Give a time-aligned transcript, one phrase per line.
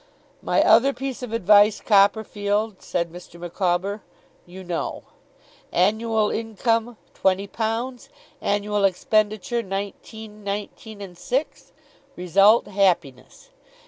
[0.41, 3.39] 'My other piece of advice, Copperfield,' said Mr.
[3.39, 4.01] Micawber,
[4.47, 5.03] 'you know.
[5.71, 8.09] Annual income twenty pounds,
[8.41, 11.71] annual expenditure nineteen nineteen and six,
[12.15, 13.49] result happiness.